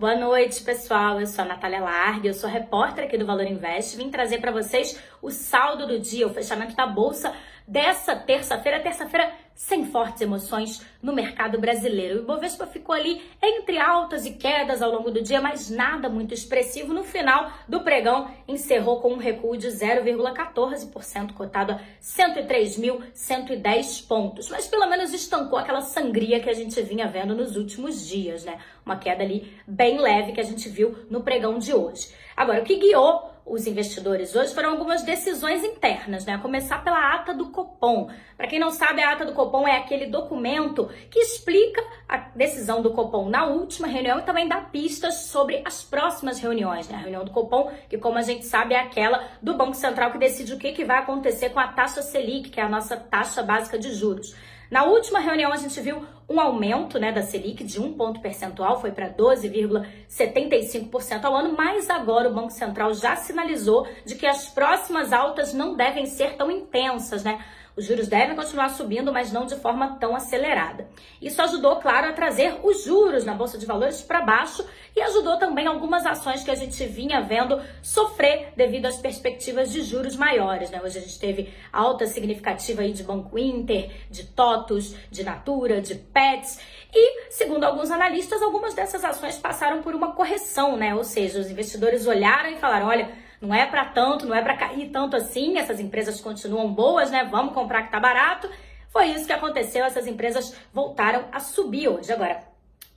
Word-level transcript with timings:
Boa 0.00 0.16
noite, 0.16 0.62
pessoal. 0.62 1.20
Eu 1.20 1.26
sou 1.26 1.44
a 1.44 1.48
Natália 1.48 1.78
Largue, 1.78 2.28
eu 2.28 2.32
sou 2.32 2.48
repórter 2.48 3.04
aqui 3.04 3.18
do 3.18 3.26
Valor 3.26 3.44
Invest. 3.44 3.98
Vim 3.98 4.10
trazer 4.10 4.38
para 4.38 4.50
vocês 4.50 4.98
o 5.20 5.30
saldo 5.30 5.86
do 5.86 6.00
dia, 6.00 6.26
o 6.26 6.32
fechamento 6.32 6.74
da 6.74 6.86
bolsa 6.86 7.34
dessa 7.68 8.16
terça-feira, 8.16 8.80
terça-feira 8.80 9.30
sem 9.60 9.84
fortes 9.84 10.22
emoções 10.22 10.80
no 11.02 11.12
mercado 11.12 11.60
brasileiro. 11.60 12.20
O 12.20 12.22
Ibovespa 12.22 12.66
ficou 12.66 12.94
ali 12.94 13.20
entre 13.42 13.78
altas 13.78 14.24
e 14.24 14.30
quedas 14.32 14.80
ao 14.80 14.90
longo 14.90 15.10
do 15.10 15.22
dia, 15.22 15.38
mas 15.38 15.68
nada 15.68 16.08
muito 16.08 16.32
expressivo. 16.32 16.94
No 16.94 17.04
final 17.04 17.52
do 17.68 17.80
pregão, 17.80 18.30
encerrou 18.48 19.02
com 19.02 19.12
um 19.12 19.18
recuo 19.18 19.58
de 19.58 19.68
0,14%, 19.68 21.34
cotado 21.34 21.72
a 21.72 21.80
103.110 22.02 24.08
pontos. 24.08 24.48
Mas 24.48 24.66
pelo 24.66 24.88
menos 24.88 25.12
estancou 25.12 25.58
aquela 25.58 25.82
sangria 25.82 26.40
que 26.40 26.48
a 26.48 26.54
gente 26.54 26.80
vinha 26.80 27.06
vendo 27.06 27.34
nos 27.34 27.54
últimos 27.54 28.08
dias, 28.08 28.46
né? 28.46 28.56
Uma 28.84 28.96
queda 28.96 29.22
ali 29.22 29.52
bem 29.66 29.98
leve 29.98 30.32
que 30.32 30.40
a 30.40 30.44
gente 30.44 30.70
viu 30.70 30.96
no 31.10 31.22
pregão 31.22 31.58
de 31.58 31.74
hoje. 31.74 32.08
Agora, 32.34 32.62
o 32.62 32.64
que 32.64 32.76
guiou 32.76 33.29
os 33.44 33.66
investidores 33.66 34.34
hoje 34.36 34.54
foram 34.54 34.70
algumas 34.70 35.02
decisões 35.02 35.64
internas, 35.64 36.24
né? 36.24 36.34
A 36.34 36.38
começar 36.38 36.82
pela 36.84 37.14
ata 37.14 37.34
do 37.34 37.50
Copom. 37.50 38.10
Para 38.36 38.46
quem 38.46 38.58
não 38.58 38.70
sabe, 38.70 39.02
a 39.02 39.12
ata 39.12 39.24
do 39.24 39.32
Copom 39.32 39.66
é 39.66 39.76
aquele 39.76 40.06
documento 40.06 40.88
que 41.10 41.18
explica 41.18 41.82
a 42.08 42.16
decisão 42.16 42.80
do 42.80 42.92
Copom 42.92 43.28
na 43.28 43.46
última 43.46 43.88
reunião 43.88 44.18
e 44.18 44.22
também 44.22 44.48
dá 44.48 44.60
pistas 44.60 45.26
sobre 45.26 45.62
as 45.64 45.82
próximas 45.82 46.38
reuniões, 46.38 46.88
né? 46.88 46.96
A 46.96 47.00
reunião 47.00 47.24
do 47.24 47.30
Copom, 47.30 47.70
que 47.88 47.98
como 47.98 48.18
a 48.18 48.22
gente 48.22 48.44
sabe 48.46 48.74
é 48.74 48.80
aquela 48.80 49.24
do 49.42 49.54
Banco 49.54 49.74
Central 49.74 50.12
que 50.12 50.18
decide 50.18 50.54
o 50.54 50.58
que, 50.58 50.72
que 50.72 50.84
vai 50.84 50.98
acontecer 50.98 51.50
com 51.50 51.60
a 51.60 51.68
taxa 51.68 52.02
Selic, 52.02 52.50
que 52.50 52.60
é 52.60 52.62
a 52.62 52.68
nossa 52.68 52.96
taxa 52.96 53.42
básica 53.42 53.78
de 53.78 53.92
juros. 53.92 54.34
Na 54.70 54.84
última 54.84 55.18
reunião, 55.18 55.52
a 55.52 55.56
gente 55.56 55.80
viu 55.80 56.06
um 56.28 56.38
aumento 56.38 56.96
né, 56.96 57.10
da 57.10 57.22
Selic 57.22 57.64
de 57.64 57.80
um 57.80 57.92
ponto 57.92 58.20
percentual, 58.20 58.80
foi 58.80 58.92
para 58.92 59.10
12,75% 59.10 61.24
ao 61.24 61.34
ano, 61.34 61.56
mas 61.56 61.90
agora 61.90 62.28
o 62.28 62.32
Banco 62.32 62.50
Central 62.50 62.94
já 62.94 63.16
sinalizou 63.16 63.88
de 64.06 64.14
que 64.14 64.24
as 64.24 64.48
próximas 64.48 65.12
altas 65.12 65.52
não 65.52 65.74
devem 65.74 66.06
ser 66.06 66.36
tão 66.36 66.52
intensas, 66.52 67.24
né? 67.24 67.44
Os 67.76 67.84
juros 67.84 68.08
devem 68.08 68.36
continuar 68.36 68.70
subindo, 68.70 69.12
mas 69.12 69.32
não 69.32 69.46
de 69.46 69.56
forma 69.56 69.96
tão 69.98 70.14
acelerada. 70.14 70.88
Isso 71.20 71.40
ajudou, 71.42 71.76
claro, 71.76 72.08
a 72.08 72.12
trazer 72.12 72.58
os 72.62 72.84
juros 72.84 73.24
na 73.24 73.34
Bolsa 73.34 73.56
de 73.56 73.66
Valores 73.66 74.02
para 74.02 74.22
baixo 74.22 74.64
e 74.94 75.00
ajudou 75.00 75.38
também 75.38 75.66
algumas 75.66 76.04
ações 76.04 76.42
que 76.42 76.50
a 76.50 76.54
gente 76.54 76.84
vinha 76.84 77.20
vendo 77.20 77.60
sofrer 77.82 78.52
devido 78.56 78.86
às 78.86 78.98
perspectivas 78.98 79.70
de 79.70 79.82
juros 79.82 80.16
maiores. 80.16 80.70
Né? 80.70 80.80
Hoje 80.82 80.98
a 80.98 81.02
gente 81.02 81.18
teve 81.18 81.52
alta 81.72 82.06
significativa 82.06 82.82
aí 82.82 82.92
de 82.92 83.02
Banco 83.02 83.38
Inter, 83.38 83.90
de 84.10 84.24
TOTUS, 84.24 84.94
de 85.10 85.22
Natura, 85.22 85.80
de 85.80 85.94
Pets 85.94 86.58
e, 86.92 87.30
segundo 87.30 87.64
alguns 87.64 87.90
analistas, 87.90 88.42
algumas 88.42 88.74
dessas 88.74 89.04
ações 89.04 89.38
passaram 89.38 89.80
por 89.80 89.94
uma 89.94 90.12
correção, 90.12 90.76
né? 90.76 90.94
Ou 90.94 91.04
seja, 91.04 91.38
os 91.38 91.50
investidores 91.50 92.06
olharam 92.06 92.50
e 92.50 92.56
falaram, 92.56 92.86
olha, 92.86 93.10
não 93.40 93.54
é 93.54 93.66
para 93.66 93.86
tanto, 93.86 94.26
não 94.26 94.34
é 94.34 94.42
para 94.42 94.56
cair 94.56 94.90
tanto 94.90 95.16
assim, 95.16 95.58
essas 95.58 95.80
empresas 95.80 96.20
continuam 96.20 96.72
boas, 96.72 97.10
né? 97.10 97.24
Vamos 97.24 97.54
comprar 97.54 97.84
que 97.84 97.90
tá 97.90 97.98
barato. 97.98 98.48
Foi 98.90 99.06
isso 99.06 99.26
que 99.26 99.32
aconteceu, 99.32 99.84
essas 99.84 100.06
empresas 100.06 100.54
voltaram 100.72 101.24
a 101.32 101.40
subir 101.40 101.88
hoje. 101.88 102.12
Agora, 102.12 102.42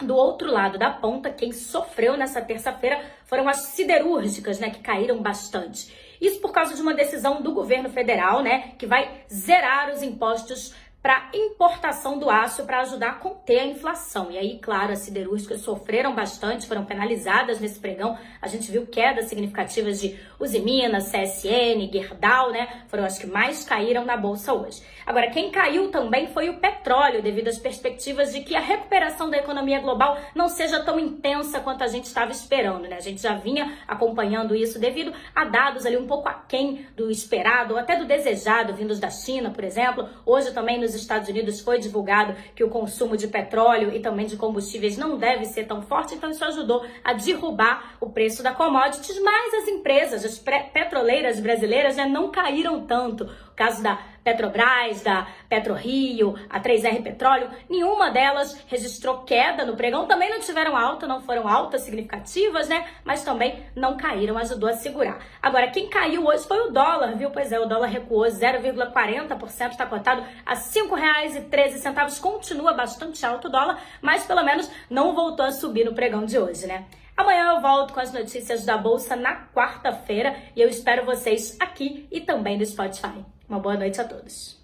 do 0.00 0.14
outro 0.14 0.50
lado 0.50 0.78
da 0.78 0.90
ponta, 0.90 1.30
quem 1.30 1.52
sofreu 1.52 2.16
nessa 2.16 2.40
terça-feira 2.40 3.00
foram 3.26 3.48
as 3.48 3.58
siderúrgicas, 3.58 4.58
né, 4.58 4.70
que 4.70 4.80
caíram 4.80 5.20
bastante. 5.20 5.92
Isso 6.20 6.40
por 6.40 6.52
causa 6.52 6.74
de 6.74 6.80
uma 6.80 6.94
decisão 6.94 7.42
do 7.42 7.52
governo 7.52 7.90
federal, 7.90 8.42
né, 8.42 8.72
que 8.78 8.86
vai 8.86 9.24
zerar 9.32 9.90
os 9.90 10.02
impostos 10.02 10.74
para 11.02 11.30
importação 11.32 12.18
do 12.18 12.28
aço 12.28 12.64
para 12.64 12.80
ajudar 12.80 13.10
a 13.10 13.14
conter 13.14 13.60
a 13.60 13.66
inflação. 13.66 14.30
E 14.30 14.36
aí, 14.36 14.58
claro, 14.58 14.92
as 14.92 15.00
siderúrgicas 15.00 15.60
sofreram 15.62 16.14
bastante, 16.14 16.66
foram 16.66 16.84
penalizadas 16.84 17.58
nesse 17.58 17.80
pregão. 17.80 18.18
A 18.40 18.48
gente 18.48 18.70
viu 18.70 18.86
quedas 18.86 19.26
significativas 19.26 20.00
de 20.00 20.18
Usiminas, 20.38 21.10
CSN, 21.10 21.90
Gerdau, 21.90 22.50
né? 22.50 22.84
Foram 22.88 23.04
as 23.04 23.18
que 23.18 23.26
mais 23.26 23.64
caíram 23.64 24.04
na 24.04 24.16
bolsa 24.16 24.52
hoje. 24.52 24.82
Agora, 25.06 25.30
quem 25.30 25.50
caiu 25.50 25.90
também 25.90 26.28
foi 26.28 26.48
o 26.50 26.58
petróleo, 26.58 27.22
devido 27.22 27.48
às 27.48 27.58
perspectivas 27.58 28.32
de 28.32 28.40
que 28.42 28.54
a 28.54 28.60
recuperação 28.60 29.30
da 29.30 29.38
economia 29.38 29.80
global 29.80 30.18
não 30.34 30.48
seja 30.48 30.84
tão 30.84 31.00
intensa 31.00 31.60
quanto 31.60 31.82
a 31.82 31.88
gente 31.88 32.04
estava 32.04 32.30
esperando, 32.30 32.86
né? 32.86 32.96
A 32.96 33.00
gente 33.00 33.20
já 33.20 33.34
vinha 33.34 33.78
acompanhando 33.88 34.54
isso 34.54 34.78
devido 34.78 35.12
a 35.34 35.44
dados 35.44 35.86
ali 35.86 35.96
um 35.96 36.06
pouco 36.06 36.28
aquém 36.28 36.86
do 36.94 37.10
esperado, 37.10 37.74
ou 37.74 37.80
até 37.80 37.96
do 37.96 38.04
desejado, 38.04 38.74
vindos 38.74 39.00
da 39.00 39.10
China, 39.10 39.50
por 39.50 39.64
exemplo. 39.64 40.08
Hoje 40.24 40.52
também 40.52 40.78
nos 40.78 40.89
nos 40.92 41.02
Estados 41.02 41.28
Unidos 41.28 41.60
foi 41.60 41.78
divulgado 41.78 42.34
que 42.54 42.64
o 42.64 42.68
consumo 42.68 43.16
de 43.16 43.28
petróleo 43.28 43.94
e 43.94 44.00
também 44.00 44.26
de 44.26 44.36
combustíveis 44.36 44.96
não 44.96 45.16
deve 45.16 45.44
ser 45.44 45.64
tão 45.64 45.82
forte, 45.82 46.14
então 46.14 46.30
isso 46.30 46.44
ajudou 46.44 46.84
a 47.04 47.12
derrubar 47.12 47.96
o 48.00 48.10
preço 48.10 48.42
da 48.42 48.52
commodities, 48.52 49.20
mas 49.22 49.54
as 49.54 49.68
empresas, 49.68 50.24
as 50.24 50.38
petroleiras 50.38 51.40
brasileiras 51.40 51.96
né, 51.96 52.06
não 52.06 52.30
caíram 52.30 52.86
tanto. 52.86 53.28
Caso 53.60 53.82
da 53.82 53.98
Petrobras, 54.24 55.02
da 55.02 55.26
PetroRio, 55.46 56.34
a 56.48 56.58
3R 56.58 57.02
Petróleo, 57.02 57.50
nenhuma 57.68 58.10
delas 58.10 58.58
registrou 58.68 59.18
queda 59.18 59.66
no 59.66 59.76
pregão, 59.76 60.06
também 60.06 60.30
não 60.30 60.40
tiveram 60.40 60.74
alta, 60.74 61.06
não 61.06 61.20
foram 61.20 61.46
altas 61.46 61.82
significativas, 61.82 62.68
né? 62.68 62.86
Mas 63.04 63.22
também 63.22 63.62
não 63.76 63.98
caíram, 63.98 64.38
ajudou 64.38 64.70
a 64.70 64.72
segurar. 64.72 65.18
Agora, 65.42 65.68
quem 65.68 65.90
caiu 65.90 66.24
hoje 66.24 66.48
foi 66.48 66.58
o 66.68 66.70
dólar, 66.70 67.14
viu? 67.18 67.30
Pois 67.30 67.52
é, 67.52 67.60
o 67.60 67.66
dólar 67.66 67.88
recuou 67.88 68.24
0,40%, 68.24 69.72
está 69.72 69.84
cotado 69.84 70.24
a 70.46 70.54
R$ 70.54 70.60
5,13, 70.60 72.18
continua 72.18 72.72
bastante 72.72 73.26
alto 73.26 73.48
o 73.48 73.50
dólar, 73.50 73.78
mas 74.00 74.24
pelo 74.24 74.42
menos 74.42 74.70
não 74.88 75.14
voltou 75.14 75.44
a 75.44 75.52
subir 75.52 75.84
no 75.84 75.92
pregão 75.92 76.24
de 76.24 76.38
hoje, 76.38 76.66
né? 76.66 76.86
Amanhã 77.20 77.52
eu 77.54 77.60
volto 77.60 77.92
com 77.92 78.00
as 78.00 78.14
notícias 78.14 78.64
da 78.64 78.78
Bolsa 78.78 79.14
na 79.14 79.44
quarta-feira 79.54 80.34
e 80.56 80.62
eu 80.62 80.70
espero 80.70 81.04
vocês 81.04 81.54
aqui 81.60 82.08
e 82.10 82.18
também 82.18 82.56
no 82.56 82.64
Spotify. 82.64 83.22
Uma 83.46 83.58
boa 83.58 83.76
noite 83.76 84.00
a 84.00 84.04
todos. 84.04 84.59